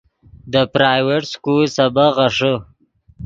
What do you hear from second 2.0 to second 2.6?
غیݰے